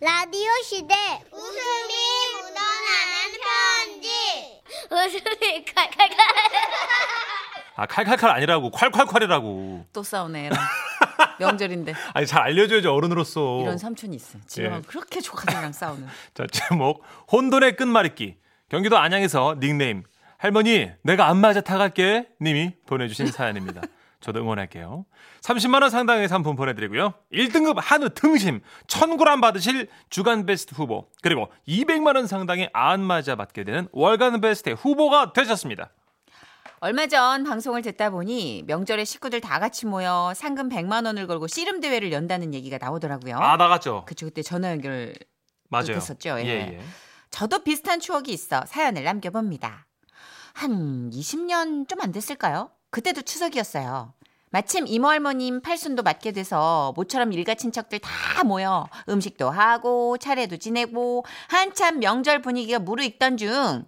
[0.00, 0.94] 라디오 시대
[1.30, 1.94] 웃음이
[2.34, 4.08] 묻어나는 편지
[4.90, 6.16] 웃음이 칼칼칼
[7.76, 9.84] 아 칼칼칼 아니라고 콸콸콸이라고.
[9.92, 10.46] 또 싸우네.
[10.46, 10.58] 얘랑.
[11.38, 13.60] 명절인데 아니 잘 알려줘야죠 어른으로서.
[13.62, 14.38] 이런 삼촌이 있어.
[14.46, 14.80] 집에 예.
[14.86, 16.06] 그렇게 조카들이랑 싸우는.
[16.34, 18.36] 자 제목 혼돈의 끝말잇기.
[18.70, 20.02] 경기도 안양에서 닉네임
[20.38, 23.82] 할머니 내가 안마자 타갈게 님이 보내주신 사연입니다.
[24.20, 25.06] 저도 응원할게요.
[25.40, 27.14] 30만 원 상당의 상품 보내드리고요.
[27.32, 33.88] 1등급 한우 등심 1000g 받으실 주간 베스트 후보 그리고 200만 원 상당의 안마자 받게 되는
[33.92, 35.90] 월간 베스트 후보가 되셨습니다.
[36.82, 41.80] 얼마 전 방송을 듣다 보니 명절에 식구들 다 같이 모여 상금 100만 원을 걸고 씨름
[41.80, 43.36] 대회를 연다는 얘기가 나오더라고요.
[43.36, 44.04] 아 나갔죠.
[44.06, 45.14] 그쵸 그때 전화 연결
[45.68, 45.86] 맞아요.
[45.94, 46.38] 됐었죠.
[46.40, 46.44] 예.
[46.46, 46.80] 예, 예.
[47.30, 49.86] 저도 비슷한 추억이 있어 사연을 남겨봅니다.
[50.54, 52.70] 한 20년 좀 안 됐을까요?
[52.90, 54.14] 그때도 추석이었어요.
[54.50, 61.24] 마침 이모 할머님 팔순도 맞게 돼서 모처럼 일가 친척들 다 모여 음식도 하고 차례도 지내고
[61.48, 63.84] 한참 명절 분위기가 무르익던 중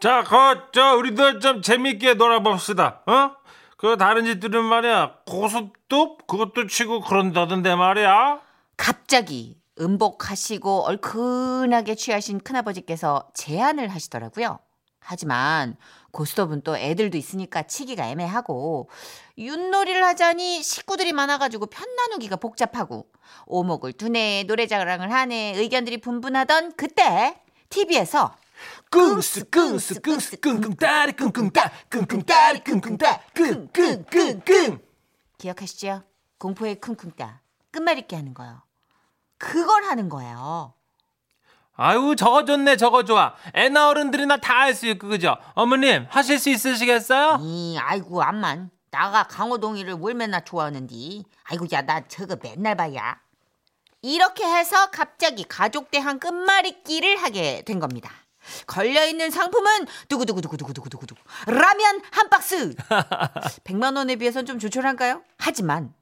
[0.00, 3.36] 자, 그, 저, 우리도 좀 재밌게 놀아봅시다, 어?
[3.76, 8.40] 그, 다른 집들은 말이야, 고습도 그것도 치고 그런다던데 말이야.
[8.76, 14.58] 갑자기 음복하시고 얼큰하게 취하신 큰아버지께서 제안을 하시더라고요.
[15.02, 15.76] 하지만
[16.12, 18.88] 고스톱은 또 애들도 있으니까 치기가 애매하고
[19.38, 23.06] 윷놀이를 하자니 식구들이 많아가지고 편 나누기가 복잡하고
[23.46, 28.36] 오목을 두네 노래자랑을 하네 의견들이 분분하던 그때 TV에서
[28.90, 34.78] 끙스, 끙스, 끙스, 끙끙, 따리, 끙끙, 따, 끙끙, 따리, 끙끙, 따, 끙, 끙, 끙, 끙.
[35.38, 36.02] 기억하시죠?
[36.38, 38.62] 공포의 쿵쿵따 끝말 잇기 하는 거요.
[39.38, 40.74] 그걸 하는 거예요.
[41.74, 43.34] 아유, 저거 좋네, 저거 좋아.
[43.54, 45.36] 애나 어른들이나 다 할 수 있고, 그죠?
[45.54, 47.38] 어머님, 하실 수 있으시겠어요?
[47.42, 53.18] 이 아이고 암만 나가 강호동이를 뭘 맨날 좋아하는디 아이고 야 나 저거 맨날 봐야
[54.02, 58.10] 이렇게 해서 갑자기 가족 대한 끝말잇기를 하게 된 겁니다
[58.66, 61.14] 걸려있는 상품은 두구두구두구두구두구두구
[61.46, 62.74] 라면 한 박스
[63.64, 65.22] 100만 원에 비해선 좀 조촐한가요?
[65.38, 65.94] 하지만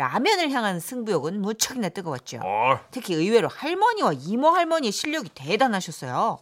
[0.00, 6.38] 라면을 향한 승부욕은 무척이나 뜨거웠죠 어, 특히 의외로 할머니와 이모 할머니의 실력이 대단하셨어요.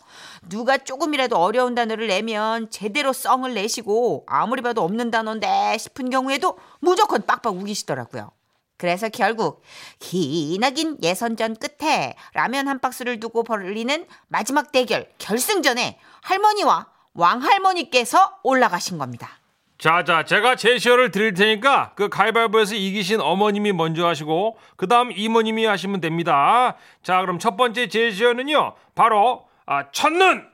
[0.48, 7.26] 누가 조금이라도 어려운 단어를 내면 제대로 썽을 내시고 아무리 봐도 없는 단어인데 싶은 경우에도 무조건
[7.26, 8.30] 빡빡 우기시더라고요.
[8.76, 9.62] 그래서 결국
[9.98, 19.37] 기나긴 예선전 끝에 라면 한 박스를 두고 벌리는 마지막 대결 결승전에 할머니와 왕할머니께서 올라가신 겁니다.
[19.78, 25.66] 자, 자, 제가 제시어를 드릴 테니까 그 가위바위보에서 이기신 어머님이 먼저 하시고 그 다음 이모님이
[25.66, 26.76] 하시면 됩니다.
[27.04, 30.48] 자, 그럼 첫 번째 제시어는요, 바로 아, 첫눈.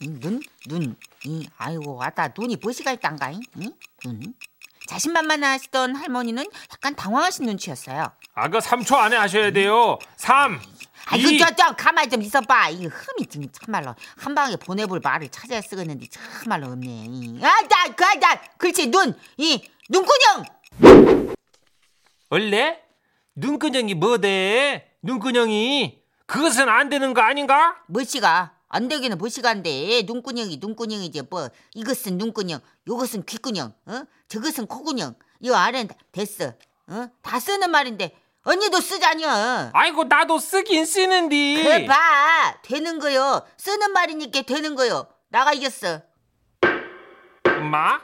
[0.00, 3.40] 이 눈, 눈, 이 아이고 왔다 눈이 버시가 있단가잉?
[3.56, 3.70] 이
[4.04, 4.34] 눈.
[4.86, 8.12] 자신만만하시던 할머니는 약간 당황하신 눈치였어요.
[8.34, 9.98] 아, 그 3초 안에 하셔야 돼요.
[10.16, 10.60] 3,
[11.06, 12.70] 아이고 2, 저좀 가만히 좀 있어봐.
[12.70, 17.38] 이 흠이 지금 참말로 한 방에 보내볼 말을 찾아야 쓰겠는데 참말로 없네.
[17.42, 20.44] 아나 그나 그렇지 눈이 눈구녕.
[22.30, 22.80] 원래
[23.34, 24.90] 눈근형이 뭐대?
[25.02, 27.76] 눈근형이 그것은 안 되는 거 아닌가?
[27.88, 30.02] 뭐시가 안 되기는 안돼.
[30.06, 35.14] 눈구녕이 눈구녕이지 뭐 이것은 눈구녕, 요것은 귓구녕, 어 저것은 코구녕.
[35.40, 36.54] 이 아래는 다- 됐어.
[36.88, 39.70] 어 다 쓰는 말인데 언니도 쓰자녀.
[39.72, 41.62] 아이고 나도 쓰긴 쓰는디.
[41.62, 43.46] 그래 봐 되는 거요.
[43.56, 45.06] 쓰는 말이니까 되는 거요.
[45.28, 46.02] 나가 이겼어.
[47.46, 48.00] 엄마?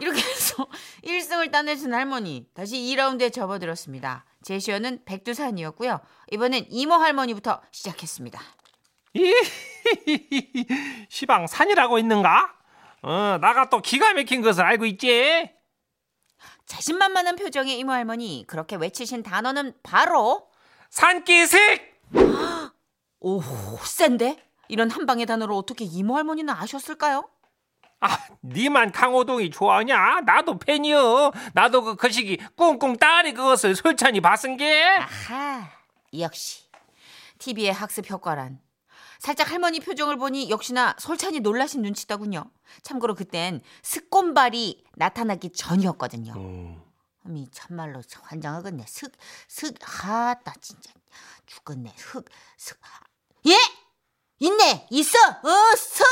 [0.00, 0.66] 이렇게 해서
[1.04, 4.24] 1승을 따내신 할머니 다시 2라운드에 접어들었습니다.
[4.42, 6.00] 제시어는 백두산이었고요.
[6.32, 8.40] 이번엔 이모 할머니부터 시작했습니다.
[9.14, 9.34] 이
[11.10, 12.54] 시방 산이라고 있는가?
[13.02, 15.50] 어, 나가 또 기가 막힌 것을 알고 있지.
[16.68, 20.48] 자신만만한 표정의 이모 할머니 그렇게 외치신 단어는 바로
[20.90, 21.80] 산기슭.
[23.20, 23.42] 오
[23.82, 24.36] 센데?
[24.68, 27.28] 이런 한 방의 단어를 어떻게 이모 할머니는 아셨을까요?
[28.00, 30.20] 아, 니만 강호동이 좋아하냐?
[30.20, 31.32] 나도 팬이여.
[31.54, 34.84] 나도 그 거시기 꿍꿍 따리 그것을 솔찬히 봤은 게.
[34.84, 35.68] 아하
[36.16, 36.68] 역시
[37.38, 38.60] TV의 학습 효과란
[39.18, 42.50] 살짝 할머니 표정을 보니 역시나 솔찬히 놀라신 눈치더군요.
[42.82, 46.34] 참고로 그땐 스콘발이 나타나기 전이었거든요.
[47.26, 48.84] 어미 참말로 환장하겠네.
[48.86, 49.12] 슥,
[49.48, 50.92] 슥, 하따 진짜
[51.46, 51.92] 죽겠네.
[51.96, 52.24] 슥,
[52.56, 52.78] 슥.
[53.46, 53.54] 예?
[54.38, 54.86] 있네.
[54.90, 55.18] 있어.
[55.28, 56.04] 어, 슥.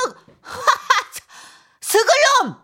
[1.81, 2.56] 스글놈.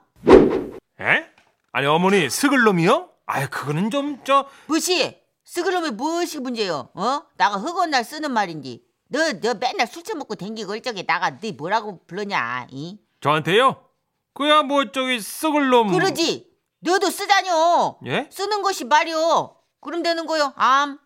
[1.00, 1.26] 에?
[1.72, 3.10] 아니 어머니 스글놈이요?
[3.26, 5.20] 아유 그거는 좀 저 무시.
[5.44, 6.90] 스글놈이 무엇이 문제요?
[6.94, 7.22] 어?
[7.36, 8.82] 나가 흑원 날 쓰는 말인지.
[9.12, 12.66] 너, 너 맨날 술 처먹고 댕기고 얼적에 나가 네 뭐라고 부르냐?
[12.70, 12.98] 이?
[13.20, 13.84] 저한테요?
[14.32, 15.92] 그야 뭐 저기 스글놈.
[15.92, 16.50] 그러지.
[16.80, 17.98] 너도 쓰자뇨.
[18.06, 18.26] 예?
[18.32, 19.54] 쓰는 것이 말이오.
[19.80, 20.54] 그럼 되는 거요.
[20.56, 20.98] 암.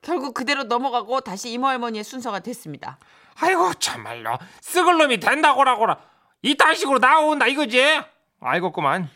[0.00, 2.98] 결국 그대로 넘어가고 다시 이모 할머니의 순서가 됐습니다.
[3.38, 5.98] 아이고 참말로 썩을 놈이 된다고라고라
[6.42, 8.00] 이딴 식으로 나온다 이거지
[8.40, 9.08] 아이고 그만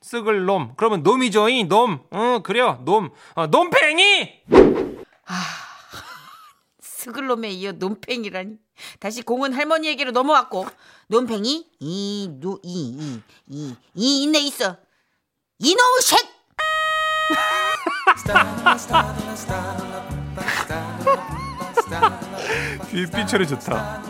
[0.00, 4.42] 썩을 놈 그러면 놈이죠 이놈응 그래요 놈 어, 놈팽이
[7.08, 8.56] 스글롬에 이어 논팽이라니.
[9.00, 10.66] 다시 공은 할머니에게로 넘어왔고
[11.08, 14.76] 논팽이 이누이이이 이, 이 있네 있어.
[15.58, 16.38] 이놈의 색.
[23.14, 24.02] 삐처리 좋다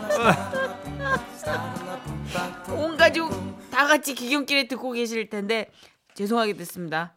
[2.69, 3.31] 온 가족
[3.79, 5.71] 다 같이 기경길에 듣고 계실 텐데
[6.13, 7.13] 죄송하게 됐습니다.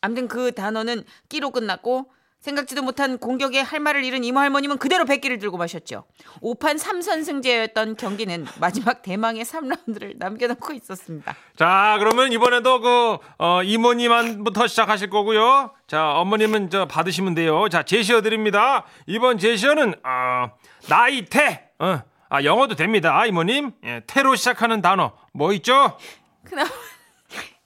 [0.00, 2.10] 아무튼 그 단어는 끼로 끝났고
[2.40, 6.06] 생각지도 못한 공격에 할 말을 잃은 이모 할머님은 그대로 백기를 들고 마셨죠.
[6.42, 11.36] 5판 3선 승제였던 경기는 마지막 대망의 3라운드를 남겨놓고 있었습니다.
[11.56, 18.22] 자 그러면 이번에도 그 어, 이모님부터 시작하실 거고요 자 어머님은 저 받으시면 돼요 자 제시어
[18.22, 20.50] 드립니다 이번 제시어는 어,
[20.88, 25.98] 나이태 어, 아 영어도 됩니다 이모님 예, 태로 시작하는 단어 뭐 있죠
[26.44, 26.64] 그나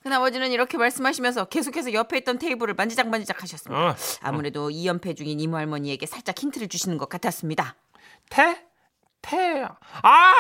[0.03, 3.83] 그나머지는 이렇게 말씀하시면서 계속해서 옆에 있던 테이블을 만지작 만지작 하셨습니다.
[3.83, 3.97] 어.
[4.21, 7.75] 아무래도 2연패 중인 이모 할머니에게 살짝 힌트를 주시는 것 같았습니다.
[8.29, 8.67] 태?
[9.23, 9.67] 태?
[10.03, 10.33] 아!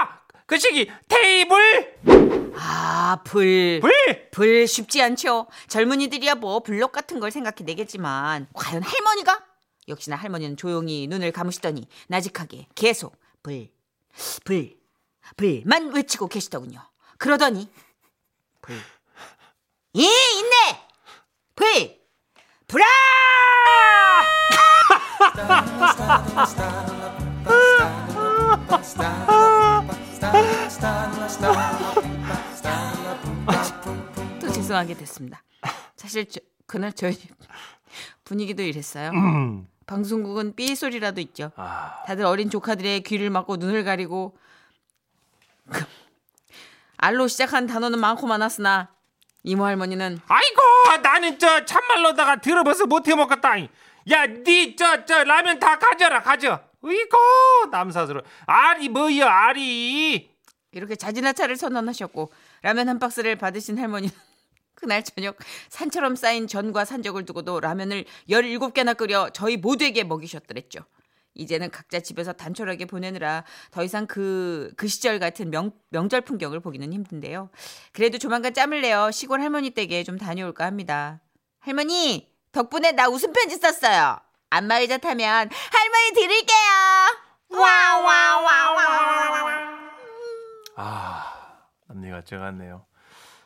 [0.44, 1.96] 그 시기 테이블!
[2.56, 3.80] 아, 불.
[3.80, 4.28] 불!
[4.30, 5.46] 불 쉽지 않죠.
[5.68, 9.42] 젊은이들이야 뭐 블록 같은 걸 생각해 내겠지만 과연 할머니가?
[9.88, 13.68] 역시나 할머니는 조용히 눈을 감으시더니 나직하게 계속 불,
[14.44, 14.76] 불,
[15.36, 16.80] 불만 외치고 계시더군요.
[17.18, 17.70] 그러더니
[18.60, 18.76] 불,
[19.96, 20.88] 예 있네
[21.54, 21.98] 불,
[22.66, 22.84] 불아!
[34.40, 35.42] 또 죄송하게 됐습니다.
[35.96, 37.16] 사실 저, 그날 저희
[38.24, 39.10] 분위기도 이랬어요.
[39.10, 39.68] 음.
[39.86, 41.52] 방송국은 삐 소리라도 있죠.
[41.56, 44.36] 아, 다들 어린 조카들의 귀를 막고 눈을 가리고
[46.96, 48.88] 알로 시작한 단어는 많고 많았으나
[49.42, 53.52] 이모 할머니는 아이고 나는 저 참말로다가 들어봐서 못해 먹겠다.
[54.10, 56.60] 야니 저저 라면 다 가져라 가져.
[56.82, 60.30] 이고 남사스러 알이 뭐여 알이
[60.72, 62.30] 이렇게 자진하차를 선언하셨고
[62.62, 64.14] 라면 한 박스를 받으신 할머니는
[64.84, 65.36] 그날 저녁
[65.70, 70.80] 산처럼 쌓인 전과 산적을 두고도 라면을 17개나 끓여 저희 모두에게 먹이셨더랬죠.
[71.36, 76.92] 이제는 각자 집에서 단촐하게 보내느라 더 이상 그, 그 시절 같은 명, 명절 풍경을 보기는
[76.92, 77.48] 힘든데요.
[77.92, 81.20] 그래도 조만간 짬을 내어 시골 할머니 댁에 좀 다녀올까 합니다.
[81.60, 84.18] 할머니, 덕분에 나 웃음 편지 썼어요.
[84.50, 86.58] 안마의자 타면 할머니 드릴게요.
[87.48, 89.74] 와 와 와 와와.
[90.76, 92.84] 아 남녀가 제같네요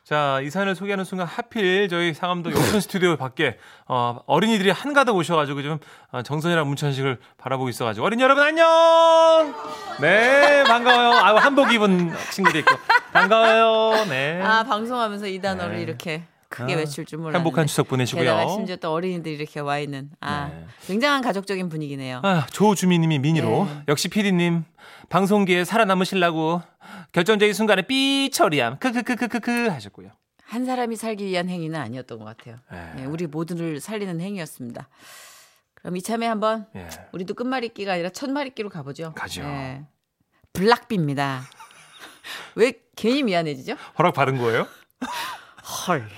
[0.09, 5.63] 자, 이 사연을 소개하는 순간 하필 저희 상암동 욕촌 스튜디오 밖에 어, 어린이들이 한가득 오셔가지고
[5.63, 5.79] 좀
[6.13, 9.55] 어, 정선이랑 문천식을 바라보고 있어가지고 어린이 여러분 안녕!
[10.01, 11.11] 네, 반가워요.
[11.11, 12.75] 아, 한복 입은 친구도 있고
[13.13, 14.07] 반가워요.
[14.07, 14.41] 네.
[14.43, 15.83] 아 방송하면서 이 단어를 네.
[15.83, 18.25] 이렇게 크게 아, 외칠 줄 몰랐는데 행복한 추석 보내시고요.
[18.25, 20.65] 게다가 심지어 또 어린이들이 이렇게 와 있는 아 네.
[20.87, 22.23] 굉장한 가족적인 분위기네요.
[22.25, 23.83] 아, 조주미님이 미니로 네.
[23.89, 24.65] 역시 PD님
[25.11, 26.63] 방송계에 살아남으시려고
[27.13, 30.11] 결정적인 순간에 삐 처리함 크크크크크크 하셨고요.
[30.45, 32.57] 한 사람이 살기 위한 행위는 아니었던 것 같아요.
[32.71, 32.93] 네.
[32.97, 34.89] 네, 우리 모두를 살리는 행위였습니다.
[35.75, 36.89] 그럼 이참에 한번 예.
[37.13, 39.13] 우리도 끝말잇기가 아니라 첫말잇기로 가보죠.
[39.15, 39.43] 가죠.
[39.43, 39.85] 네.
[40.55, 41.43] 블락비입니다.
[42.57, 43.77] 왜 괜히 미안해지죠?
[43.99, 44.67] 허락 받은 거예요?
[45.87, 46.09] 헐.